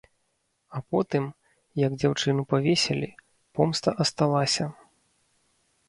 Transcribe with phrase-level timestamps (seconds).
[0.77, 1.23] А потым,
[1.85, 3.09] як дзяўчыну павесілі,
[3.59, 4.65] помста асталася.